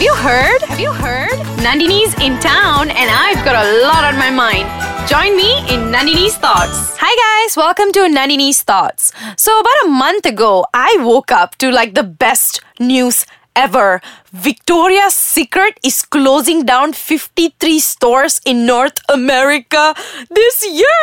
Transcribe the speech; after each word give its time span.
Have 0.00 0.06
you 0.06 0.14
heard? 0.14 0.62
Have 0.62 0.80
you 0.80 0.92
heard? 0.92 1.38
Nandini's 1.60 2.14
in 2.24 2.40
town 2.40 2.88
and 2.88 3.10
I've 3.10 3.44
got 3.44 3.54
a 3.54 3.82
lot 3.84 4.02
on 4.02 4.18
my 4.18 4.30
mind. 4.30 4.64
Join 5.06 5.36
me 5.36 5.58
in 5.68 5.92
Nandini's 5.92 6.38
Thoughts. 6.38 6.96
Hi 6.98 7.44
guys, 7.44 7.54
welcome 7.54 7.92
to 7.92 8.08
Nandini's 8.08 8.62
Thoughts. 8.62 9.12
So 9.36 9.60
about 9.60 9.84
a 9.84 9.88
month 9.88 10.24
ago, 10.24 10.64
I 10.72 10.96
woke 11.00 11.30
up 11.30 11.56
to 11.56 11.70
like 11.70 11.94
the 11.94 12.02
best 12.02 12.62
news 12.78 13.26
ever. 13.60 14.00
Victoria's 14.32 15.14
Secret 15.14 15.78
is 15.84 16.02
closing 16.02 16.64
down 16.64 16.92
53 16.92 17.78
stores 17.80 18.40
in 18.46 18.64
North 18.64 18.98
America 19.08 19.94
this 20.30 20.64
year. 20.66 21.02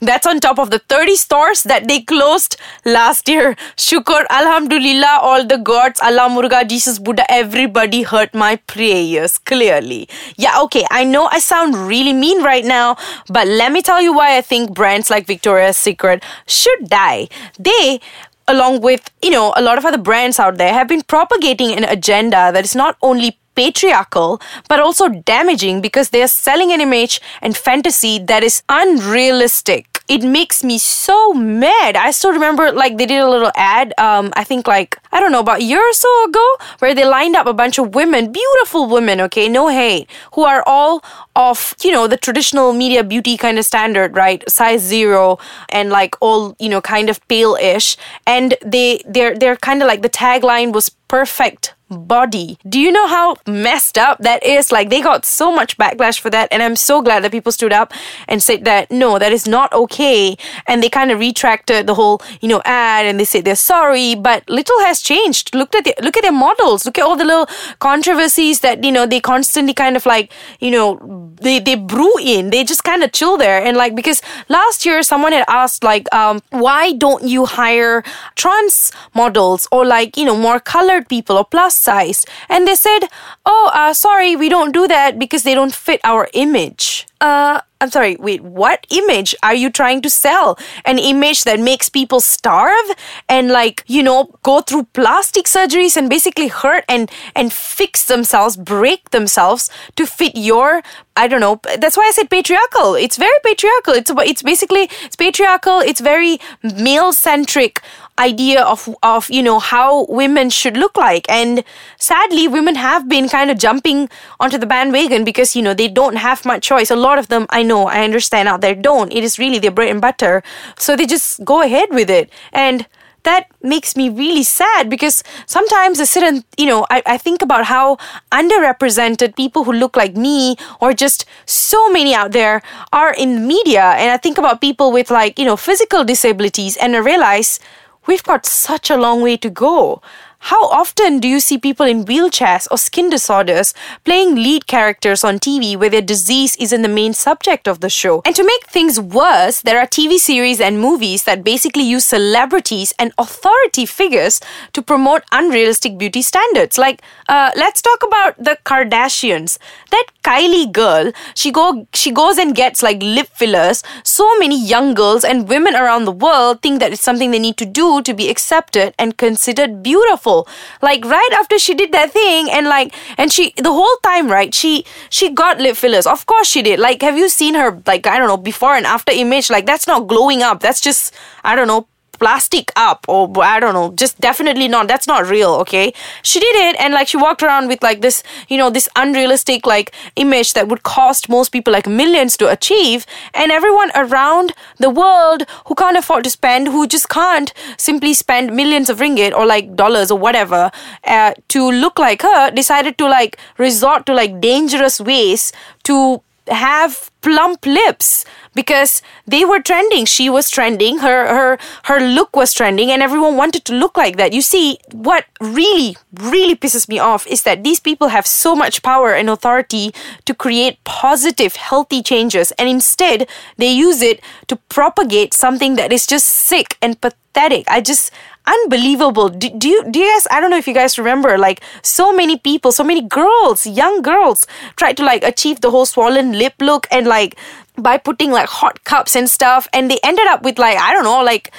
That's 0.00 0.26
on 0.26 0.40
top 0.40 0.58
of 0.58 0.70
the 0.70 0.80
30 0.88 1.16
stores 1.16 1.62
that 1.64 1.86
they 1.88 2.00
closed 2.00 2.56
last 2.84 3.28
year. 3.28 3.54
Shukr, 3.76 4.24
Alhamdulillah, 4.30 5.18
all 5.20 5.46
the 5.46 5.58
gods, 5.58 6.00
Allah 6.00 6.28
Muruga, 6.34 6.66
Jesus, 6.68 6.98
Buddha, 6.98 7.30
everybody 7.30 8.02
heard 8.02 8.34
my 8.34 8.56
prayers 8.56 9.38
clearly. 9.38 10.08
Yeah, 10.36 10.60
okay, 10.62 10.84
I 10.90 11.04
know 11.04 11.28
I 11.30 11.38
sound 11.38 11.76
really 11.76 12.12
mean 12.14 12.42
right 12.42 12.64
now, 12.64 12.96
but 13.28 13.46
let 13.46 13.70
me 13.72 13.82
tell 13.82 14.02
you 14.02 14.12
why 14.12 14.36
I 14.36 14.40
think 14.40 14.74
brands 14.74 15.10
like 15.10 15.26
Victoria's 15.26 15.76
Secret 15.76 16.24
should 16.46 16.88
die. 16.88 17.28
They 17.58 18.00
along 18.48 18.80
with, 18.80 19.10
you 19.22 19.30
know, 19.30 19.52
a 19.56 19.62
lot 19.62 19.78
of 19.78 19.84
other 19.84 19.98
brands 19.98 20.38
out 20.38 20.58
there 20.58 20.72
have 20.72 20.88
been 20.88 21.02
propagating 21.02 21.72
an 21.72 21.84
agenda 21.84 22.50
that 22.52 22.64
is 22.64 22.74
not 22.74 22.96
only 23.02 23.38
patriarchal 23.54 24.40
but 24.68 24.80
also 24.80 25.08
damaging 25.08 25.80
because 25.80 26.10
they 26.10 26.20
are 26.20 26.28
selling 26.28 26.72
an 26.72 26.80
image 26.80 27.20
and 27.40 27.56
fantasy 27.56 28.18
that 28.18 28.42
is 28.42 28.64
unrealistic 28.68 29.93
it 30.06 30.22
makes 30.22 30.62
me 30.62 30.76
so 30.76 31.32
mad. 31.32 31.96
I 31.96 32.10
still 32.10 32.32
remember 32.32 32.70
like 32.72 32.98
they 32.98 33.06
did 33.06 33.20
a 33.20 33.28
little 33.28 33.50
ad, 33.56 33.94
um, 33.98 34.32
I 34.36 34.44
think 34.44 34.66
like, 34.66 34.98
I 35.12 35.20
don't 35.20 35.32
know, 35.32 35.40
about 35.40 35.60
a 35.60 35.64
year 35.64 35.80
or 35.80 35.92
so 35.92 36.24
ago, 36.24 36.56
where 36.80 36.94
they 36.94 37.06
lined 37.06 37.36
up 37.36 37.46
a 37.46 37.54
bunch 37.54 37.78
of 37.78 37.94
women, 37.94 38.30
beautiful 38.30 38.86
women, 38.86 39.20
okay, 39.22 39.48
no 39.48 39.68
hate, 39.68 40.10
who 40.34 40.42
are 40.42 40.62
all 40.66 41.02
of, 41.36 41.74
you 41.82 41.90
know, 41.90 42.06
the 42.06 42.18
traditional 42.18 42.72
media 42.72 43.02
beauty 43.02 43.36
kind 43.36 43.58
of 43.58 43.64
standard, 43.64 44.14
right? 44.14 44.48
Size 44.48 44.82
zero 44.82 45.38
and 45.70 45.88
like 45.88 46.14
all, 46.20 46.54
you 46.58 46.68
know, 46.68 46.82
kind 46.82 47.08
of 47.08 47.26
pale-ish. 47.28 47.96
And 48.26 48.54
they 48.64 49.00
they're 49.06 49.34
they're 49.34 49.56
kind 49.56 49.80
of 49.82 49.88
like 49.88 50.02
the 50.02 50.10
tagline 50.10 50.72
was 50.72 50.90
perfect 51.08 51.74
body. 51.96 52.58
Do 52.68 52.80
you 52.80 52.92
know 52.92 53.06
how 53.06 53.36
messed 53.46 53.98
up 53.98 54.18
that 54.18 54.44
is? 54.44 54.72
Like 54.72 54.90
they 54.90 55.00
got 55.00 55.24
so 55.24 55.52
much 55.52 55.76
backlash 55.76 56.20
for 56.20 56.30
that 56.30 56.48
and 56.50 56.62
I'm 56.62 56.76
so 56.76 57.02
glad 57.02 57.24
that 57.24 57.32
people 57.32 57.52
stood 57.52 57.72
up 57.72 57.92
and 58.28 58.42
said 58.42 58.64
that 58.64 58.90
no, 58.90 59.18
that 59.18 59.32
is 59.32 59.46
not 59.46 59.72
okay 59.72 60.36
and 60.66 60.82
they 60.82 60.88
kind 60.88 61.10
of 61.10 61.18
retracted 61.18 61.86
the 61.86 61.94
whole, 61.94 62.22
you 62.40 62.48
know, 62.48 62.62
ad 62.64 63.06
and 63.06 63.18
they 63.18 63.24
said 63.24 63.44
they're 63.44 63.56
sorry, 63.56 64.14
but 64.14 64.48
little 64.48 64.78
has 64.80 65.00
changed. 65.00 65.54
Look 65.54 65.74
at 65.74 65.84
the 65.84 65.94
look 66.02 66.16
at 66.16 66.22
their 66.22 66.32
models. 66.32 66.84
Look 66.84 66.98
at 66.98 67.04
all 67.04 67.16
the 67.16 67.24
little 67.24 67.48
controversies 67.78 68.60
that, 68.60 68.84
you 68.84 68.92
know, 68.92 69.06
they 69.06 69.20
constantly 69.20 69.74
kind 69.74 69.96
of 69.96 70.06
like, 70.06 70.32
you 70.60 70.70
know, 70.70 71.32
they 71.40 71.58
they 71.58 71.74
brew 71.74 72.12
in. 72.20 72.50
They 72.50 72.64
just 72.64 72.84
kind 72.84 73.02
of 73.02 73.12
chill 73.12 73.36
there 73.36 73.62
and 73.64 73.76
like 73.76 73.94
because 73.94 74.22
last 74.48 74.84
year 74.86 75.02
someone 75.02 75.32
had 75.32 75.44
asked 75.48 75.84
like 75.84 76.12
um 76.14 76.40
why 76.50 76.92
don't 76.92 77.24
you 77.24 77.46
hire 77.46 78.02
trans 78.36 78.92
models 79.14 79.68
or 79.72 79.84
like, 79.84 80.16
you 80.16 80.24
know, 80.24 80.36
more 80.36 80.60
colored 80.60 81.08
people 81.08 81.36
or 81.36 81.44
plus 81.44 81.83
sized. 81.84 82.28
And 82.48 82.66
they 82.66 82.74
said, 82.74 83.08
oh, 83.44 83.70
uh, 83.74 83.92
sorry, 83.92 84.36
we 84.36 84.48
don't 84.48 84.72
do 84.72 84.88
that 84.88 85.18
because 85.18 85.42
they 85.42 85.54
don't 85.54 85.74
fit 85.74 86.00
our 86.04 86.28
image. 86.32 87.06
Uh, 87.20 87.60
I'm 87.80 87.90
sorry, 87.90 88.16
wait, 88.16 88.40
what 88.42 88.86
image 88.90 89.34
are 89.42 89.54
you 89.54 89.70
trying 89.70 90.00
to 90.02 90.10
sell? 90.10 90.58
An 90.84 90.98
image 90.98 91.44
that 91.44 91.60
makes 91.60 91.88
people 91.88 92.20
starve 92.20 92.88
and 93.28 93.50
like, 93.50 93.84
you 93.86 94.02
know, 94.02 94.34
go 94.42 94.60
through 94.62 94.84
plastic 94.94 95.44
surgeries 95.44 95.96
and 95.96 96.08
basically 96.08 96.48
hurt 96.48 96.84
and 96.88 97.10
and 97.34 97.52
fix 97.52 98.06
themselves, 98.06 98.56
break 98.56 99.10
themselves 99.10 99.70
to 99.96 100.06
fit 100.06 100.32
your 100.34 100.82
I 101.16 101.28
don't 101.28 101.40
know. 101.40 101.60
That's 101.78 101.96
why 101.96 102.04
I 102.08 102.12
said 102.12 102.28
patriarchal. 102.30 102.94
It's 102.94 103.16
very 103.16 103.38
patriarchal. 103.44 103.94
It's 103.94 104.10
it's 104.32 104.42
basically 104.42 104.88
it's 105.04 105.16
patriarchal. 105.16 105.80
It's 105.80 106.00
very 106.00 106.38
male 106.62 107.12
centric 107.12 107.80
idea 108.18 108.62
of 108.62 108.88
of 109.02 109.30
you 109.30 109.42
know 109.42 109.58
how 109.58 110.04
women 110.06 110.50
should 110.50 110.76
look 110.76 110.96
like. 110.96 111.28
And 111.28 111.64
sadly 111.98 112.48
women 112.48 112.76
have 112.76 113.08
been 113.08 113.28
kind 113.28 113.50
of 113.50 113.58
jumping 113.58 114.08
onto 114.40 114.58
the 114.58 114.66
bandwagon 114.66 115.24
because 115.24 115.56
you 115.56 115.62
know 115.62 115.74
they 115.74 115.88
don't 115.88 116.16
have 116.16 116.44
much 116.44 116.62
choice. 116.62 116.90
A 116.90 116.96
lot 116.96 117.18
of 117.18 117.28
them 117.28 117.46
i 117.50 117.62
know 117.62 117.86
i 117.86 118.04
understand 118.04 118.48
out 118.48 118.60
there 118.60 118.74
don't. 118.74 119.12
It 119.12 119.24
is 119.24 119.38
really 119.38 119.58
their 119.58 119.70
bread 119.70 119.90
and 119.90 120.00
butter. 120.00 120.42
So 120.78 120.96
they 120.96 121.06
just 121.06 121.44
go 121.44 121.62
ahead 121.62 121.90
with 121.90 122.10
it. 122.10 122.30
And 122.52 122.86
that 123.24 123.48
makes 123.62 123.96
me 123.96 124.08
really 124.08 124.42
sad 124.42 124.88
because 124.88 125.24
sometimes 125.46 125.98
I 125.98 126.04
sit 126.04 126.22
and, 126.22 126.44
you 126.56 126.66
know, 126.66 126.86
I, 126.90 127.02
I 127.06 127.18
think 127.18 127.42
about 127.42 127.64
how 127.64 127.96
underrepresented 128.30 129.34
people 129.34 129.64
who 129.64 129.72
look 129.72 129.96
like 129.96 130.14
me 130.14 130.56
or 130.80 130.92
just 130.92 131.24
so 131.46 131.90
many 131.90 132.14
out 132.14 132.32
there 132.32 132.62
are 132.92 133.12
in 133.14 133.46
media. 133.46 133.96
And 133.96 134.10
I 134.12 134.18
think 134.18 134.38
about 134.38 134.60
people 134.60 134.92
with 134.92 135.10
like, 135.10 135.38
you 135.38 135.44
know, 135.44 135.56
physical 135.56 136.04
disabilities 136.04 136.76
and 136.76 136.94
I 136.94 136.98
realize 136.98 137.58
we've 138.06 138.22
got 138.22 138.46
such 138.46 138.90
a 138.90 138.96
long 138.96 139.22
way 139.22 139.36
to 139.36 139.50
go. 139.50 140.00
How 140.48 140.68
often 140.68 141.20
do 141.20 141.26
you 141.26 141.40
see 141.40 141.56
people 141.56 141.86
in 141.86 142.04
wheelchairs 142.04 142.68
or 142.70 142.76
skin 142.76 143.08
disorders 143.08 143.72
playing 144.04 144.34
lead 144.34 144.66
characters 144.66 145.24
on 145.24 145.38
TV 145.38 145.74
where 145.74 145.88
their 145.88 146.02
disease 146.02 146.54
isn't 146.56 146.82
the 146.82 146.88
main 146.88 147.14
subject 147.14 147.66
of 147.66 147.80
the 147.80 147.88
show? 147.88 148.20
And 148.26 148.36
to 148.36 148.44
make 148.44 148.66
things 148.66 149.00
worse, 149.00 149.62
there 149.62 149.78
are 149.78 149.86
TV 149.86 150.18
series 150.18 150.60
and 150.60 150.78
movies 150.78 151.24
that 151.24 151.44
basically 151.44 151.84
use 151.84 152.04
celebrities 152.04 152.92
and 152.98 153.14
authority 153.16 153.86
figures 153.86 154.38
to 154.74 154.82
promote 154.82 155.22
unrealistic 155.32 155.96
beauty 155.96 156.20
standards. 156.20 156.76
Like, 156.76 157.00
uh, 157.26 157.52
let's 157.56 157.80
talk 157.80 158.02
about 158.02 158.36
the 158.36 158.58
Kardashians. 158.66 159.56
That 159.92 160.04
Kylie 160.22 160.70
girl, 160.70 161.12
she 161.34 161.52
go 161.52 161.86
she 161.94 162.10
goes 162.10 162.36
and 162.36 162.54
gets 162.54 162.82
like 162.82 163.02
lip 163.02 163.28
fillers. 163.32 163.82
So 164.02 164.28
many 164.38 164.62
young 164.62 164.92
girls 164.92 165.24
and 165.24 165.48
women 165.48 165.74
around 165.74 166.04
the 166.04 166.12
world 166.12 166.60
think 166.60 166.80
that 166.80 166.92
it's 166.92 167.00
something 167.00 167.30
they 167.30 167.38
need 167.38 167.56
to 167.56 167.64
do 167.64 168.02
to 168.02 168.12
be 168.12 168.28
accepted 168.28 168.94
and 168.98 169.16
considered 169.16 169.82
beautiful 169.82 170.33
like 170.82 171.04
right 171.04 171.32
after 171.40 171.58
she 171.58 171.74
did 171.74 171.92
that 171.92 172.12
thing 172.12 172.50
and 172.50 172.66
like 172.66 172.94
and 173.16 173.32
she 173.32 173.52
the 173.56 173.72
whole 173.72 173.96
time 174.02 174.30
right 174.30 174.54
she 174.54 174.84
she 175.10 175.30
got 175.30 175.58
lip 175.58 175.76
fillers. 175.76 176.06
Of 176.06 176.26
course 176.26 176.48
she 176.48 176.62
did. 176.62 176.78
Like 176.78 177.02
have 177.02 177.16
you 177.16 177.28
seen 177.28 177.54
her 177.54 177.80
like 177.86 178.06
i 178.06 178.18
don't 178.18 178.28
know 178.28 178.36
before 178.52 178.74
and 178.74 178.86
after 178.86 179.12
image? 179.12 179.50
Like 179.50 179.66
that's 179.66 179.86
not 179.86 180.06
glowing 180.06 180.42
up. 180.42 180.60
That's 180.60 180.80
just 180.80 181.14
i 181.44 181.54
don't 181.56 181.68
know 181.68 181.86
plastic 182.24 182.72
up 182.74 183.04
or 183.06 183.30
I 183.44 183.60
don't 183.60 183.74
know, 183.74 183.92
just 183.94 184.18
definitely 184.18 184.66
not. 184.66 184.88
That's 184.88 185.06
not 185.06 185.26
real, 185.26 185.52
okay? 185.64 185.92
She 186.22 186.40
did 186.40 186.56
it 186.68 186.80
and 186.80 186.94
like 186.94 187.06
she 187.08 187.18
walked 187.18 187.42
around 187.42 187.68
with 187.68 187.82
like 187.82 188.00
this, 188.00 188.22
you 188.48 188.56
know, 188.56 188.70
this 188.70 188.88
unrealistic 188.96 189.66
like 189.66 189.92
image 190.16 190.54
that 190.54 190.66
would 190.68 190.84
cost 190.84 191.28
most 191.28 191.50
people 191.50 191.74
like 191.74 191.86
millions 191.86 192.38
to 192.38 192.50
achieve. 192.50 193.04
And 193.34 193.52
everyone 193.52 193.90
around 193.94 194.54
the 194.78 194.88
world 194.88 195.44
who 195.66 195.74
can't 195.74 195.98
afford 195.98 196.24
to 196.24 196.30
spend, 196.30 196.68
who 196.68 196.86
just 196.86 197.10
can't 197.10 197.52
simply 197.76 198.14
spend 198.14 198.56
millions 198.56 198.88
of 198.88 199.00
ringgit 199.00 199.34
or 199.34 199.44
like 199.44 199.76
dollars 199.76 200.10
or 200.10 200.18
whatever 200.18 200.70
uh, 201.04 201.34
to 201.48 201.70
look 201.70 201.98
like 201.98 202.22
her, 202.22 202.50
decided 202.50 202.96
to 202.96 203.06
like 203.06 203.36
resort 203.58 204.06
to 204.06 204.14
like 204.14 204.40
dangerous 204.40 204.98
ways 204.98 205.52
to 205.82 206.22
have 206.48 207.10
plump 207.20 207.64
lips 207.64 208.24
because 208.54 209.00
they 209.26 209.44
were 209.44 209.60
trending. 209.60 210.04
She 210.04 210.28
was 210.28 210.50
trending. 210.50 210.98
Her 210.98 211.26
her 211.28 211.58
her 211.84 212.00
look 212.00 212.36
was 212.36 212.52
trending 212.52 212.90
and 212.90 213.02
everyone 213.02 213.36
wanted 213.36 213.64
to 213.66 213.74
look 213.74 213.96
like 213.96 214.16
that. 214.16 214.32
You 214.32 214.42
see 214.42 214.78
what 214.92 215.24
really 215.40 215.96
really 216.12 216.54
pisses 216.54 216.88
me 216.88 216.98
off 216.98 217.26
is 217.26 217.42
that 217.42 217.64
these 217.64 217.80
people 217.80 218.08
have 218.08 218.26
so 218.26 218.54
much 218.54 218.82
power 218.82 219.14
and 219.14 219.30
authority 219.30 219.94
to 220.26 220.34
create 220.34 220.82
positive 220.84 221.56
healthy 221.56 222.02
changes 222.02 222.52
and 222.52 222.68
instead 222.68 223.28
they 223.56 223.72
use 223.72 224.02
it 224.02 224.20
to 224.48 224.56
propagate 224.68 225.32
something 225.34 225.76
that 225.76 225.92
is 225.92 226.06
just 226.06 226.26
sick 226.26 226.76
and 226.82 227.00
pathetic. 227.00 227.64
I 227.68 227.80
just 227.80 228.10
unbelievable. 228.46 229.28
Do, 229.28 229.48
do 229.50 229.68
you 229.68 229.84
do 229.90 229.98
you 229.98 230.12
guys 230.12 230.26
I 230.30 230.40
don't 230.40 230.50
know 230.50 230.58
if 230.58 230.68
you 230.68 230.74
guys 230.74 230.98
remember 230.98 231.38
like 231.38 231.62
so 231.82 232.12
many 232.12 232.38
people, 232.38 232.72
so 232.72 232.84
many 232.84 233.02
girls, 233.02 233.66
young 233.66 234.02
girls 234.02 234.46
tried 234.76 234.96
to 234.98 235.04
like 235.04 235.24
achieve 235.24 235.60
the 235.60 235.70
whole 235.70 235.86
swollen 235.86 236.32
lip 236.32 236.54
look 236.60 236.86
and 236.90 237.06
like 237.06 237.36
by 237.76 237.98
putting 237.98 238.30
like 238.30 238.48
hot 238.48 238.84
cups 238.84 239.16
and 239.16 239.28
stuff 239.28 239.66
and 239.72 239.90
they 239.90 239.98
ended 240.04 240.26
up 240.28 240.42
with 240.42 240.58
like 240.58 240.78
I 240.78 240.92
don't 240.92 241.04
know 241.04 241.22
like 241.22 241.52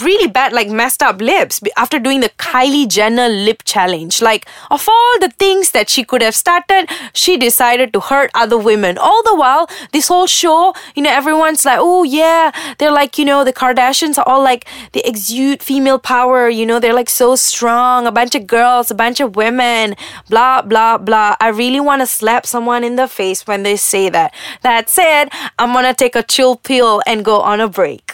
really 0.00 0.26
bad, 0.28 0.52
like 0.52 0.68
messed 0.68 1.02
up 1.02 1.20
lips 1.20 1.60
after 1.76 1.98
doing 1.98 2.20
the 2.20 2.30
Kylie 2.30 2.88
Jenner 2.88 3.28
lip 3.28 3.62
challenge. 3.64 4.22
Like, 4.22 4.46
of 4.70 4.88
all 4.88 5.18
the 5.20 5.30
things 5.38 5.72
that 5.72 5.90
she 5.90 6.04
could 6.04 6.22
have 6.22 6.34
started, 6.34 6.88
she 7.12 7.36
decided 7.36 7.92
to 7.92 8.00
hurt 8.00 8.30
other 8.34 8.56
women. 8.56 8.96
All 8.98 9.22
the 9.22 9.34
while, 9.34 9.68
this 9.92 10.08
whole 10.08 10.26
show, 10.26 10.74
you 10.94 11.02
know, 11.02 11.10
everyone's 11.10 11.64
like, 11.64 11.78
oh, 11.80 12.04
yeah, 12.04 12.52
they're 12.78 12.92
like, 12.92 13.18
you 13.18 13.24
know, 13.24 13.44
the 13.44 13.52
Kardashians 13.52 14.18
are 14.18 14.26
all 14.26 14.42
like, 14.42 14.66
they 14.92 15.02
exude 15.04 15.62
female 15.62 15.98
power, 15.98 16.48
you 16.48 16.64
know, 16.64 16.80
they're 16.80 16.94
like 16.94 17.10
so 17.10 17.36
strong, 17.36 18.06
a 18.06 18.12
bunch 18.12 18.34
of 18.34 18.46
girls, 18.46 18.90
a 18.90 18.94
bunch 18.94 19.20
of 19.20 19.36
women, 19.36 19.94
blah, 20.28 20.62
blah, 20.62 20.98
blah. 20.98 21.36
I 21.40 21.48
really 21.48 21.80
want 21.80 22.00
to 22.00 22.06
slap 22.06 22.46
someone 22.46 22.84
in 22.84 22.96
the 22.96 23.08
face 23.08 23.46
when 23.46 23.62
they 23.62 23.76
say 23.76 24.08
that. 24.08 24.32
That 24.62 24.88
said, 24.88 25.28
I'm 25.58 25.72
gonna 25.72 25.94
take 25.94 26.16
a 26.16 26.22
chill 26.22 26.56
pill 26.56 27.02
and 27.06 27.24
go 27.24 27.40
on 27.40 27.60
a 27.60 27.68
break. 27.68 28.11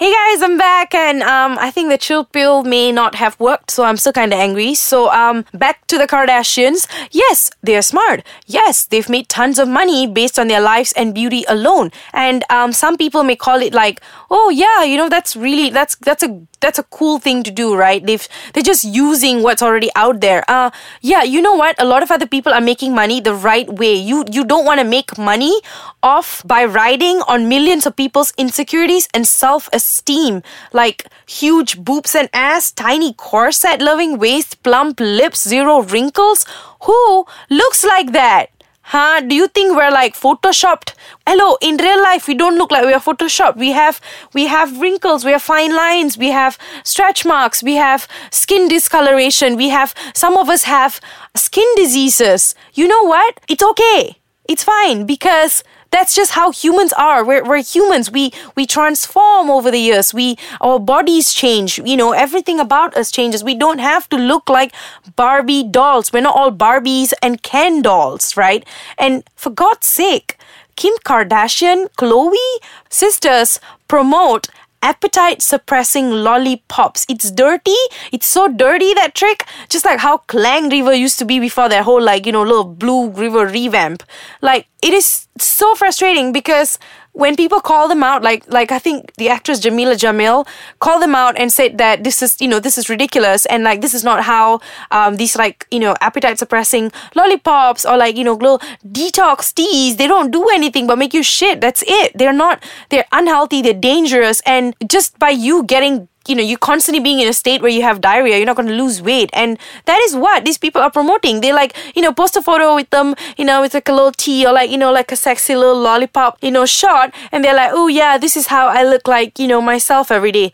Hey 0.00 0.14
guys, 0.14 0.42
I'm 0.42 0.56
back, 0.56 0.94
and 0.94 1.24
um, 1.24 1.58
I 1.58 1.72
think 1.72 1.90
the 1.90 1.98
chill 1.98 2.24
pill 2.24 2.62
may 2.62 2.92
not 2.92 3.16
have 3.16 3.34
worked, 3.40 3.72
so 3.72 3.82
I'm 3.82 3.96
still 3.96 4.12
kind 4.12 4.32
of 4.32 4.38
angry. 4.38 4.76
So, 4.76 5.10
um, 5.10 5.44
back 5.52 5.84
to 5.88 5.98
the 5.98 6.06
Kardashians. 6.06 6.86
Yes, 7.10 7.50
they're 7.64 7.82
smart. 7.82 8.22
Yes, 8.46 8.86
they've 8.86 9.08
made 9.08 9.28
tons 9.28 9.58
of 9.58 9.66
money 9.66 10.06
based 10.06 10.38
on 10.38 10.46
their 10.46 10.60
lives 10.60 10.92
and 10.92 11.12
beauty 11.12 11.44
alone. 11.48 11.90
And 12.12 12.44
um, 12.48 12.70
some 12.70 12.96
people 12.96 13.24
may 13.24 13.34
call 13.34 13.60
it 13.60 13.74
like, 13.74 14.00
oh 14.30 14.50
yeah, 14.50 14.84
you 14.84 14.96
know, 14.96 15.08
that's 15.08 15.34
really 15.34 15.68
that's 15.68 15.96
that's 15.96 16.22
a 16.22 16.28
that's 16.60 16.78
a 16.78 16.84
cool 16.84 17.18
thing 17.18 17.42
to 17.44 17.50
do, 17.50 17.74
right? 17.74 18.04
They've 18.04 18.26
they're 18.54 18.62
just 18.62 18.84
using 18.84 19.42
what's 19.42 19.62
already 19.62 19.90
out 19.96 20.20
there. 20.20 20.44
Uh, 20.48 20.70
yeah, 21.00 21.22
you 21.22 21.42
know 21.42 21.54
what? 21.54 21.76
A 21.78 21.84
lot 21.84 22.02
of 22.02 22.10
other 22.10 22.26
people 22.26 22.52
are 22.52 22.60
making 22.60 22.94
money 22.94 23.20
the 23.20 23.34
right 23.34 23.68
way. 23.68 23.94
You 23.94 24.24
you 24.30 24.44
don't 24.44 24.64
want 24.64 24.80
to 24.80 24.86
make 24.86 25.18
money 25.18 25.60
off 26.02 26.42
by 26.46 26.64
riding 26.64 27.22
on 27.28 27.48
millions 27.48 27.86
of 27.86 27.96
people's 27.96 28.32
insecurities 28.36 29.08
and 29.14 29.26
self 29.26 29.68
esteem 29.72 29.88
esteem, 30.08 30.42
like 30.72 31.06
huge 31.26 31.78
boobs 31.84 32.14
and 32.14 32.28
ass, 32.32 32.70
tiny 32.72 33.12
corset 33.14 33.80
loving 33.80 34.18
waist, 34.18 34.62
plump 34.62 35.00
lips, 35.00 35.48
zero 35.48 35.80
wrinkles. 35.82 36.44
Who 36.82 37.26
looks 37.50 37.84
like 37.84 38.12
that? 38.12 38.50
Huh? 38.88 39.20
Do 39.20 39.34
you 39.34 39.48
think 39.48 39.76
we're 39.76 39.90
like 39.90 40.14
photoshopped? 40.14 40.94
Hello, 41.26 41.58
in 41.60 41.76
real 41.76 42.02
life 42.02 42.26
we 42.26 42.34
don't 42.34 42.56
look 42.56 42.70
like 42.70 42.86
we 42.86 42.94
are 42.94 43.00
photoshopped. 43.00 43.56
We 43.56 43.72
have 43.72 44.00
we 44.32 44.46
have 44.46 44.80
wrinkles, 44.80 45.26
we 45.26 45.32
have 45.32 45.42
fine 45.42 45.76
lines, 45.76 46.16
we 46.16 46.28
have 46.30 46.56
stretch 46.84 47.26
marks, 47.26 47.62
we 47.62 47.74
have 47.74 48.08
skin 48.30 48.66
discoloration, 48.66 49.56
we 49.56 49.68
have 49.68 49.92
some 50.14 50.38
of 50.38 50.48
us 50.48 50.62
have 50.62 51.02
skin 51.36 51.68
diseases. 51.76 52.54
You 52.72 52.88
know 52.88 53.02
what? 53.02 53.38
It's 53.46 53.62
okay. 53.62 54.16
It's 54.48 54.64
fine 54.64 55.04
because 55.04 55.62
that's 55.90 56.14
just 56.14 56.32
how 56.32 56.50
humans 56.50 56.92
are. 56.94 57.24
We're, 57.24 57.44
we're 57.44 57.62
humans. 57.62 58.10
We 58.10 58.32
we 58.56 58.66
transform 58.66 59.50
over 59.50 59.70
the 59.70 59.78
years. 59.78 60.14
We 60.14 60.36
our 60.60 60.78
bodies 60.78 61.32
change. 61.32 61.78
You 61.78 61.96
know 61.96 62.12
everything 62.12 62.60
about 62.60 62.96
us 62.96 63.10
changes. 63.10 63.44
We 63.44 63.54
don't 63.54 63.78
have 63.78 64.08
to 64.10 64.16
look 64.16 64.48
like 64.48 64.72
barbie 65.16 65.64
dolls. 65.64 66.12
We're 66.12 66.22
not 66.22 66.36
all 66.36 66.52
barbies 66.52 67.12
and 67.22 67.42
ken 67.42 67.82
dolls 67.82 68.36
right? 68.36 68.66
And 68.96 69.24
for 69.34 69.50
god's 69.50 69.86
sake 69.86 70.38
kim 70.76 70.94
kardashian 71.04 71.88
Khloé 71.98 72.46
sisters 72.88 73.60
promote 73.88 74.48
appetite 74.82 75.42
suppressing 75.42 76.10
lollipops. 76.10 77.04
It's 77.08 77.30
dirty. 77.30 77.76
It's 78.12 78.26
so 78.26 78.48
dirty 78.48 78.94
that 78.94 79.14
trick. 79.14 79.44
Just 79.68 79.84
like 79.84 80.00
how 80.00 80.18
Klang 80.18 80.68
River 80.68 80.94
used 80.94 81.18
to 81.18 81.24
be 81.24 81.40
before 81.40 81.68
that 81.68 81.84
whole 81.84 82.02
like, 82.02 82.26
you 82.26 82.32
know, 82.32 82.42
little 82.42 82.64
blue 82.64 83.10
river 83.10 83.46
revamp. 83.46 84.02
Like 84.42 84.66
it 84.82 84.92
is 84.92 85.26
so 85.38 85.74
frustrating 85.74 86.32
because 86.32 86.78
when 87.18 87.34
people 87.34 87.60
call 87.60 87.88
them 87.88 88.04
out, 88.04 88.22
like 88.22 88.46
like 88.46 88.70
I 88.70 88.78
think 88.78 89.12
the 89.16 89.28
actress 89.28 89.58
Jameela 89.58 89.96
Jamil 89.98 90.46
called 90.78 91.02
them 91.02 91.16
out 91.16 91.36
and 91.36 91.52
said 91.52 91.76
that 91.78 92.04
this 92.04 92.22
is 92.22 92.40
you 92.40 92.46
know 92.46 92.60
this 92.60 92.78
is 92.78 92.88
ridiculous 92.88 93.44
and 93.46 93.64
like 93.64 93.80
this 93.80 93.92
is 93.92 94.04
not 94.04 94.22
how 94.22 94.60
um, 94.92 95.16
these 95.16 95.34
like 95.34 95.66
you 95.72 95.80
know 95.80 95.96
appetite 96.00 96.38
suppressing 96.38 96.92
lollipops 97.16 97.84
or 97.84 97.96
like 97.96 98.16
you 98.16 98.22
know 98.22 98.34
little 98.34 98.60
detox 98.86 99.52
teas 99.52 99.96
they 99.96 100.06
don't 100.06 100.30
do 100.30 100.46
anything 100.48 100.86
but 100.86 100.96
make 100.96 101.12
you 101.12 101.24
shit. 101.24 101.60
That's 101.60 101.82
it. 101.88 102.12
They're 102.14 102.32
not. 102.32 102.62
They're 102.90 103.10
unhealthy. 103.10 103.62
They're 103.62 103.74
dangerous. 103.74 104.40
And 104.46 104.76
just 104.86 105.18
by 105.18 105.30
you 105.30 105.64
getting 105.64 106.08
you 106.28 106.34
know, 106.34 106.42
you're 106.42 106.58
constantly 106.58 107.00
being 107.02 107.20
in 107.20 107.28
a 107.28 107.32
state 107.32 107.62
where 107.62 107.70
you 107.70 107.82
have 107.82 108.00
diarrhea, 108.00 108.36
you're 108.36 108.46
not 108.46 108.56
going 108.56 108.68
to 108.68 108.74
lose 108.74 109.00
weight. 109.00 109.30
And 109.32 109.58
that 109.86 110.00
is 110.06 110.14
what 110.14 110.44
these 110.44 110.58
people 110.58 110.80
are 110.80 110.90
promoting. 110.90 111.40
They 111.40 111.52
like, 111.52 111.76
you 111.94 112.02
know, 112.02 112.12
post 112.12 112.36
a 112.36 112.42
photo 112.42 112.74
with 112.74 112.90
them, 112.90 113.14
you 113.36 113.44
know, 113.44 113.60
with 113.60 113.74
like 113.74 113.88
a 113.88 113.92
little 113.92 114.12
tea 114.12 114.46
or 114.46 114.52
like, 114.52 114.70
you 114.70 114.78
know, 114.78 114.92
like 114.92 115.10
a 115.12 115.16
sexy 115.16 115.56
little 115.56 115.80
lollipop, 115.80 116.38
you 116.42 116.50
know, 116.50 116.66
shot. 116.66 117.14
And 117.32 117.44
they're 117.44 117.56
like, 117.56 117.70
oh 117.72 117.88
yeah, 117.88 118.18
this 118.18 118.36
is 118.36 118.48
how 118.48 118.68
I 118.68 118.82
look 118.84 119.08
like, 119.08 119.38
you 119.38 119.48
know, 119.48 119.60
myself 119.60 120.10
every 120.10 120.32
day. 120.32 120.52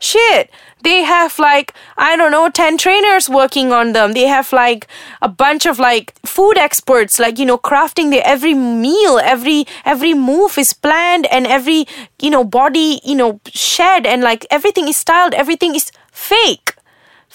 Bullshit 0.00 0.50
they 0.82 1.02
have 1.02 1.38
like 1.38 1.72
i 1.96 2.14
don't 2.14 2.30
know 2.30 2.50
10 2.50 2.76
trainers 2.76 3.28
working 3.28 3.72
on 3.72 3.92
them. 3.92 4.12
They 4.12 4.26
have 4.26 4.52
like 4.52 4.86
a 5.22 5.28
bunch 5.28 5.64
of 5.66 5.78
like 5.78 6.12
food 6.26 6.58
experts 6.58 7.18
like 7.18 7.38
you 7.38 7.46
know 7.46 7.56
crafting 7.56 8.10
their 8.10 8.22
every 8.24 8.54
meal 8.54 9.18
every 9.22 9.66
every 9.84 10.12
move 10.14 10.58
is 10.58 10.72
planned 10.74 11.26
and 11.26 11.46
every 11.46 11.86
you 12.20 12.30
know 12.30 12.44
body 12.44 13.00
you 13.02 13.14
know 13.14 13.40
shed 13.46 14.06
and 14.06 14.22
like 14.22 14.46
everything 14.50 14.88
is 14.88 14.96
styled 14.96 15.32
everything 15.34 15.74
is 15.74 15.90
fake 16.12 16.73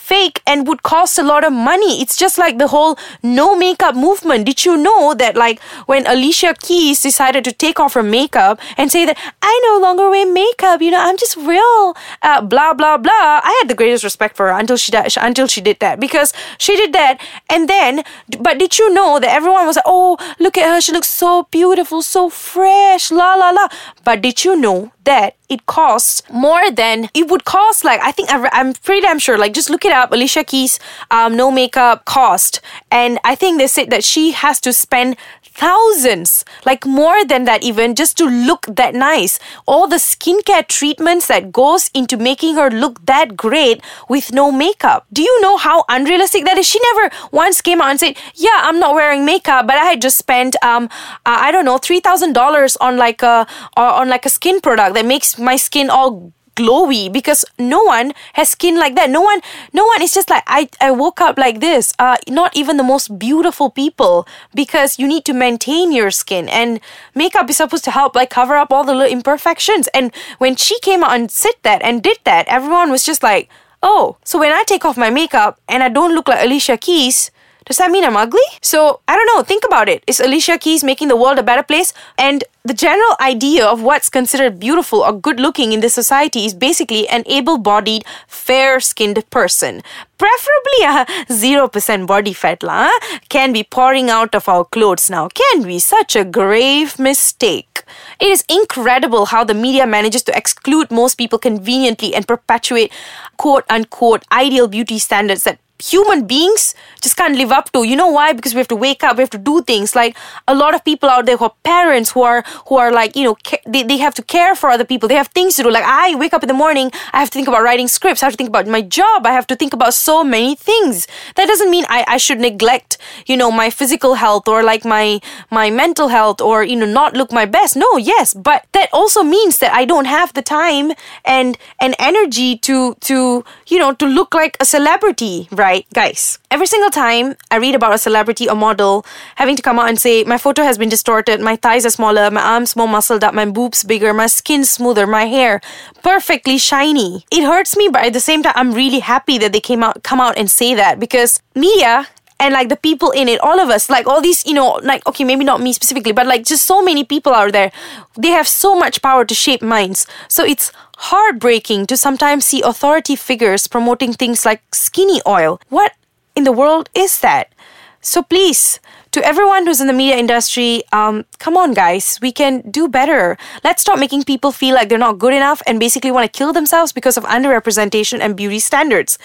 fake 0.09 0.41
and 0.47 0.67
would 0.67 0.81
cost 0.83 1.19
a 1.19 1.23
lot 1.23 1.43
of 1.45 1.53
money. 1.53 2.01
It's 2.01 2.17
just 2.17 2.37
like 2.37 2.57
the 2.57 2.67
whole 2.73 2.97
no 3.21 3.55
makeup 3.55 3.95
movement. 3.95 4.45
Did 4.45 4.65
you 4.65 4.75
know 4.77 5.13
that 5.13 5.35
like 5.35 5.61
when 5.85 6.07
Alicia 6.07 6.55
Keys 6.61 7.01
decided 7.01 7.43
to 7.45 7.53
take 7.53 7.79
off 7.79 7.93
her 7.93 8.03
makeup 8.03 8.59
and 8.77 8.91
say 8.91 9.05
that 9.05 9.17
I 9.41 9.53
no 9.67 9.79
longer 9.85 10.09
wear 10.09 10.25
makeup, 10.25 10.81
you 10.81 10.91
know, 10.91 10.99
I'm 11.01 11.17
just 11.17 11.37
real, 11.37 11.95
uh, 12.21 12.41
blah 12.41 12.73
blah 12.73 12.97
blah. 12.97 13.41
I 13.49 13.53
had 13.59 13.69
the 13.69 13.75
greatest 13.75 14.03
respect 14.03 14.35
for 14.35 14.47
her 14.47 14.57
until 14.59 14.77
she 14.77 14.91
until 15.29 15.47
she 15.47 15.61
did 15.61 15.79
that 15.79 15.99
because 15.99 16.33
she 16.57 16.75
did 16.75 16.93
that 16.93 17.21
and 17.49 17.69
then. 17.69 18.03
But 18.39 18.57
did 18.57 18.79
you 18.79 18.93
know 18.93 19.19
that 19.19 19.29
everyone 19.29 19.65
was 19.67 19.75
like, 19.75 19.85
oh 19.85 20.17
look 20.39 20.57
at 20.57 20.69
her, 20.73 20.81
she 20.81 20.91
looks 20.91 21.07
so 21.07 21.47
beautiful, 21.51 22.01
so 22.01 22.29
fresh, 22.29 23.11
la 23.11 23.35
la 23.35 23.51
la. 23.51 23.67
But 24.03 24.21
did 24.21 24.43
you 24.43 24.55
know 24.55 24.91
that 25.05 25.35
it 25.47 25.65
costs 25.65 26.21
more 26.29 26.69
than 26.71 27.09
it 27.13 27.29
would 27.29 27.45
cost 27.45 27.83
like 27.83 27.99
i 28.01 28.11
think 28.11 28.29
i'm 28.31 28.73
pretty 28.73 29.01
damn 29.01 29.19
sure 29.19 29.37
like 29.37 29.53
just 29.53 29.69
look 29.69 29.85
it 29.85 29.91
up 29.91 30.11
alicia 30.11 30.43
keys 30.43 30.79
um, 31.11 31.35
no 31.35 31.49
makeup 31.51 32.05
cost. 32.05 32.61
And 32.91 33.19
i 33.23 33.35
think 33.35 33.57
they 33.57 33.67
said 33.67 33.89
that 33.89 34.03
she 34.03 34.31
has 34.31 34.59
to 34.61 34.73
spend 34.73 35.15
thousands 35.59 36.45
like 36.65 36.85
more 36.85 37.23
than 37.25 37.43
that 37.45 37.63
even 37.63 37.95
just 37.95 38.17
to 38.17 38.25
look 38.25 38.65
that 38.81 38.93
nice. 38.95 39.39
All 39.65 39.87
the 39.87 40.01
skincare 40.01 40.65
treatments 40.67 41.27
that 41.27 41.51
goes 41.51 41.89
into 41.93 42.17
making 42.17 42.55
her 42.55 42.69
look 42.69 43.05
that 43.05 43.35
great 43.35 43.83
with 44.07 44.31
no 44.31 44.51
makeup. 44.51 45.05
Do 45.11 45.21
you 45.21 45.35
know 45.41 45.57
how 45.57 45.85
unrealistic 45.89 46.45
that 46.45 46.57
is? 46.57 46.67
She 46.67 46.79
never 46.91 47.13
once 47.31 47.61
came 47.61 47.81
out 47.81 47.89
and 47.89 47.99
said 47.99 48.17
yeah 48.35 48.61
i'm 48.67 48.79
not 48.79 48.95
wearing 48.95 49.25
makeup 49.25 49.67
but 49.67 49.75
i 49.75 49.85
had 49.85 50.01
just 50.01 50.17
spent 50.17 50.55
um 50.63 50.85
uh, 51.25 51.37
i 51.47 51.51
don't 51.51 51.65
know 51.65 51.77
$3000 51.77 52.77
on 52.81 52.97
like 52.97 53.21
a 53.21 53.47
on 53.77 54.09
like 54.09 54.25
a 54.25 54.29
skin 54.29 54.59
product 54.61 54.93
that 54.95 55.05
makes 55.05 55.37
my 55.37 55.55
skin 55.55 55.89
all 55.89 56.33
glowy 56.59 57.11
because 57.11 57.45
no 57.57 57.81
one 57.83 58.11
has 58.33 58.49
skin 58.49 58.77
like 58.77 58.95
that. 58.95 59.09
No 59.09 59.21
one 59.21 59.41
no 59.73 59.85
one 59.85 60.01
is 60.01 60.13
just 60.13 60.29
like 60.29 60.43
i 60.47 60.67
i 60.81 60.91
woke 60.91 61.21
up 61.21 61.37
like 61.37 61.59
this. 61.59 61.93
Uh 61.97 62.17
not 62.27 62.55
even 62.55 62.77
the 62.77 62.83
most 62.83 63.17
beautiful 63.17 63.69
people 63.69 64.27
because 64.53 64.99
you 64.99 65.07
need 65.07 65.23
to 65.25 65.33
maintain 65.33 65.91
your 65.91 66.11
skin. 66.11 66.49
And 66.49 66.79
makeup 67.15 67.49
is 67.49 67.57
supposed 67.57 67.85
to 67.85 67.91
help 67.91 68.15
like 68.15 68.29
cover 68.29 68.55
up 68.55 68.71
all 68.71 68.83
the 68.83 68.93
little 68.93 69.11
imperfections. 69.11 69.87
And 69.93 70.11
when 70.37 70.55
she 70.55 70.79
came 70.81 71.03
out 71.03 71.15
and 71.15 71.31
said 71.31 71.55
that 71.63 71.81
and 71.81 72.03
did 72.03 72.19
that 72.25 72.47
everyone 72.47 72.91
was 72.91 73.03
just 73.03 73.23
like 73.23 73.49
oh 73.81 74.17
so 74.23 74.39
when 74.39 74.51
i 74.51 74.63
take 74.65 74.83
off 74.85 74.97
my 74.97 75.09
makeup 75.09 75.59
and 75.67 75.83
i 75.83 75.89
don't 75.89 76.13
look 76.13 76.27
like 76.27 76.43
alicia 76.43 76.77
keys 76.77 77.31
does 77.69 77.77
that 77.77 77.91
mean 77.91 78.03
I'm 78.03 78.17
ugly? 78.17 78.41
So, 78.61 78.99
I 79.07 79.15
don't 79.15 79.27
know. 79.27 79.43
Think 79.43 79.63
about 79.63 79.87
it. 79.87 80.03
Is 80.07 80.19
Alicia 80.19 80.57
Keys 80.57 80.83
making 80.83 81.07
the 81.07 81.15
world 81.15 81.37
a 81.37 81.43
better 81.43 81.61
place? 81.61 81.93
And 82.17 82.43
the 82.63 82.73
general 82.73 83.15
idea 83.21 83.63
of 83.63 83.83
what's 83.83 84.09
considered 84.09 84.59
beautiful 84.59 85.01
or 85.01 85.13
good 85.13 85.39
looking 85.39 85.71
in 85.71 85.79
this 85.79 85.93
society 85.93 86.45
is 86.45 86.55
basically 86.55 87.07
an 87.09 87.21
able 87.27 87.59
bodied, 87.59 88.05
fair 88.27 88.79
skinned 88.79 89.23
person. 89.29 89.83
Preferably 90.17 90.81
a 90.83 91.05
0% 91.29 92.07
body 92.07 92.33
fat, 92.33 92.63
la, 92.63 92.89
can 93.29 93.53
be 93.53 93.63
pouring 93.63 94.09
out 94.09 94.33
of 94.33 94.49
our 94.49 94.65
clothes 94.65 95.07
now. 95.07 95.27
Can 95.27 95.61
be 95.61 95.77
such 95.77 96.15
a 96.15 96.25
grave 96.25 96.97
mistake. 96.97 97.83
It 98.19 98.29
is 98.29 98.43
incredible 98.49 99.27
how 99.27 99.43
the 99.43 99.53
media 99.53 99.85
manages 99.85 100.23
to 100.23 100.35
exclude 100.35 100.89
most 100.89 101.15
people 101.19 101.37
conveniently 101.37 102.15
and 102.15 102.27
perpetuate 102.27 102.91
quote 103.37 103.65
unquote 103.69 104.23
ideal 104.31 104.67
beauty 104.67 104.97
standards 104.97 105.43
that 105.43 105.59
human 105.81 106.27
beings 106.27 106.75
just 107.01 107.15
can't 107.15 107.35
live 107.35 107.51
up 107.51 107.71
to. 107.71 107.83
You 107.83 107.95
know 107.95 108.07
why? 108.09 108.33
Because 108.33 108.53
we 108.53 108.59
have 108.59 108.67
to 108.69 108.75
wake 108.75 109.03
up 109.03 109.17
we 109.17 109.21
have 109.21 109.29
to 109.31 109.37
do 109.37 109.61
things. 109.61 109.95
Like 109.95 110.17
a 110.47 110.55
lot 110.55 110.73
of 110.73 110.83
people 110.83 111.09
out 111.09 111.25
there 111.25 111.37
who 111.37 111.45
are 111.45 111.53
parents 111.63 112.11
who 112.11 112.21
are 112.21 112.43
who 112.67 112.77
are 112.77 112.91
like 112.91 113.15
you 113.15 113.23
know 113.23 113.35
ca- 113.45 113.61
they, 113.65 113.83
they 113.83 113.97
have 113.97 114.13
to 114.15 114.23
care 114.23 114.55
for 114.55 114.69
other 114.69 114.85
people. 114.85 115.09
They 115.09 115.15
have 115.15 115.27
things 115.27 115.55
to 115.55 115.63
do. 115.63 115.71
Like 115.71 115.83
i 115.85 116.15
wake 116.15 116.33
up 116.33 116.43
in 116.43 116.47
the 116.47 116.53
morning 116.53 116.91
i 117.13 117.19
have 117.19 117.29
to 117.29 117.35
think 117.37 117.47
about 117.47 117.63
writing 117.63 117.87
scripts 117.87 118.21
i 118.23 118.25
have 118.25 118.33
to 118.33 118.37
think 118.37 118.49
about 118.49 118.67
my 118.67 118.81
job 118.81 119.25
i 119.25 119.31
have 119.31 119.47
to 119.47 119.55
think 119.55 119.73
about 119.73 119.93
so 119.93 120.23
many 120.23 120.55
things. 120.55 121.07
That 121.35 121.47
doesn't 121.47 121.69
mean 121.69 121.85
i, 121.89 122.03
I 122.07 122.17
should 122.17 122.39
neglect 122.39 122.97
you 123.25 123.37
know 123.37 123.51
my 123.51 123.69
physical 123.69 124.15
health 124.15 124.47
or 124.47 124.63
like 124.63 124.85
my 124.85 125.19
my 125.51 125.69
mental 125.69 126.07
health 126.09 126.41
or 126.41 126.63
you 126.63 126.75
know 126.75 126.85
not 126.85 127.13
look 127.13 127.31
my 127.31 127.45
best. 127.45 127.75
No 127.75 127.97
yes 127.97 128.33
but 128.33 128.65
that 128.73 128.89
also 128.93 129.23
means 129.23 129.59
that 129.59 129.71
i 129.73 129.85
don't 129.85 130.05
have 130.05 130.33
the 130.33 130.41
time 130.41 130.91
and 131.25 131.57
and 131.81 131.95
energy 131.99 132.57
to 132.57 132.95
to 133.01 133.43
you 133.67 133.79
know 133.79 133.93
to 133.93 134.05
look 134.05 134.33
like 134.33 134.57
a 134.59 134.65
celebrity 134.65 135.47
right 135.51 135.68
guys, 135.93 136.39
every 136.49 136.67
single 136.67 136.89
time 136.89 137.35
I 137.51 137.57
read 137.57 137.75
about 137.75 137.93
a 137.93 137.97
celebrity 137.97 138.49
or 138.49 138.55
model 138.55 139.05
having 139.35 139.55
to 139.55 139.61
come 139.61 139.79
out 139.79 139.89
and 139.89 139.99
say, 139.99 140.23
my 140.23 140.37
photo 140.37 140.63
has 140.63 140.77
been 140.77 140.89
distorted, 140.89 141.41
my 141.41 141.55
thighs 141.55 141.85
are 141.85 141.89
smaller, 141.89 142.29
my 142.31 142.41
arms 142.41 142.75
more 142.75 142.87
muscled 142.87 143.23
up, 143.23 143.33
my 143.33 143.45
boobs 143.45 143.83
bigger, 143.83 144.13
my 144.13 144.27
skin 144.27 144.63
smoother, 144.63 145.05
my 145.07 145.25
hair 145.25 145.61
perfectly 146.03 146.57
shiny. 146.57 147.25
It 147.31 147.43
hurts 147.43 147.75
me, 147.77 147.89
but 147.91 148.05
at 148.05 148.13
the 148.13 148.19
same 148.19 148.43
time, 148.43 148.53
I'm 148.55 148.73
really 148.73 148.99
happy 148.99 149.37
that 149.39 149.51
they 149.53 149.61
came 149.61 149.83
out, 149.83 150.03
come 150.03 150.21
out 150.21 150.37
and 150.37 150.49
say 150.49 150.75
that 150.75 150.99
because 150.99 151.41
media 151.55 152.07
and 152.39 152.53
like 152.53 152.69
the 152.69 152.77
people 152.77 153.11
in 153.11 153.27
it, 153.27 153.39
all 153.41 153.59
of 153.59 153.69
us, 153.69 153.89
like 153.89 154.07
all 154.07 154.21
these, 154.21 154.45
you 154.45 154.53
know, 154.53 154.79
like, 154.83 155.05
okay, 155.05 155.23
maybe 155.23 155.43
not 155.43 155.61
me 155.61 155.73
specifically, 155.73 156.13
but 156.13 156.25
like 156.25 156.45
just 156.45 156.65
so 156.65 156.81
many 156.81 157.03
people 157.03 157.33
out 157.33 157.51
there, 157.51 157.71
they 158.17 158.29
have 158.29 158.47
so 158.47 158.75
much 158.75 159.01
power 159.01 159.25
to 159.25 159.35
shape 159.35 159.61
minds. 159.61 160.07
So 160.29 160.45
it's 160.45 160.71
heartbreaking 160.99 161.87
to 161.87 161.95
sometimes 161.95 162.45
see 162.45 162.61
authority 162.61 163.15
figures 163.15 163.67
promoting 163.67 164.11
things 164.13 164.45
like 164.45 164.61
skinny 164.73 165.21
oil. 165.25 165.59
What 165.69 165.93
in 166.35 166.43
the 166.43 166.51
world 166.51 166.89
is 166.93 167.19
that? 167.19 167.53
So 168.01 168.21
please, 168.21 168.79
to 169.11 169.25
everyone 169.25 169.65
who's 169.65 169.81
in 169.81 169.87
the 169.87 169.93
media 169.93 170.17
industry, 170.17 170.83
um, 170.91 171.25
come 171.39 171.57
on, 171.57 171.73
guys, 171.73 172.19
we 172.21 172.31
can 172.31 172.61
do 172.69 172.87
better. 172.87 173.37
Let's 173.63 173.81
stop 173.81 173.99
making 173.99 174.23
people 174.23 174.51
feel 174.51 174.75
like 174.75 174.89
they're 174.89 174.97
not 174.97 175.17
good 175.17 175.33
enough 175.33 175.61
and 175.65 175.79
basically 175.79 176.11
want 176.11 176.31
to 176.31 176.37
kill 176.37 176.53
themselves 176.53 176.91
because 176.91 177.17
of 177.17 177.23
underrepresentation 177.25 178.19
and 178.19 178.35
beauty 178.35 178.59
standards. 178.59 179.17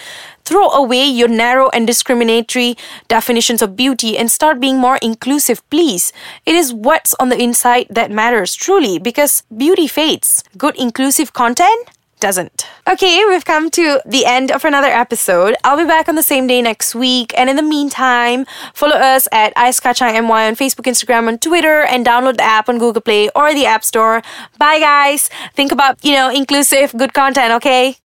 Throw 0.45 0.71
away 0.71 1.05
your 1.07 1.29
narrow 1.29 1.69
and 1.71 1.87
discriminatory 1.87 2.77
definitions 3.09 3.63
of 3.63 3.77
beauty 3.77 4.17
and 4.17 4.31
start 4.31 4.61
being 4.61 4.79
more 4.79 4.99
inclusive, 5.03 5.69
please. 5.71 6.13
It 6.47 6.55
is 6.55 6.73
what's 6.73 7.15
on 7.21 7.29
the 7.29 7.41
inside 7.41 7.87
that 7.91 8.11
matters, 8.11 8.55
truly, 8.55 8.99
because 8.99 9.43
beauty 9.55 9.87
fades. 9.87 10.45
Good 10.57 10.77
inclusive 10.77 11.33
content 11.33 11.91
doesn't. 12.25 12.67
Okay, 12.89 13.23
we've 13.27 13.45
come 13.45 13.69
to 13.73 14.01
the 14.07 14.25
end 14.25 14.51
of 14.51 14.65
another 14.65 14.89
episode. 14.89 15.57
I'll 15.63 15.77
be 15.77 15.85
back 15.85 16.09
on 16.09 16.15
the 16.15 16.23
same 16.23 16.47
day 16.47 16.63
next 16.63 16.95
week. 16.95 17.35
And 17.37 17.51
in 17.51 17.57
the 17.57 17.63
meantime, 17.77 18.47
follow 18.73 18.97
us 18.97 19.29
at 19.31 19.53
Ais 19.57 19.79
Kacang 19.79 20.15
MY 20.27 20.49
on 20.49 20.57
Facebook, 20.57 20.87
Instagram, 20.89 21.29
and 21.29 21.37
Twitter, 21.41 21.83
and 21.83 22.07
download 22.07 22.39
the 22.39 22.45
app 22.45 22.71
on 22.71 22.79
Google 22.79 23.03
Play 23.03 23.29
or 23.37 23.53
the 23.53 23.67
App 23.67 23.85
Store. 23.85 24.23
Bye, 24.57 24.79
guys. 24.79 25.29
Think 25.53 25.71
about, 25.71 26.03
you 26.03 26.15
know, 26.15 26.31
inclusive, 26.31 26.97
good 26.97 27.13
content, 27.13 27.53
okay? 27.61 27.99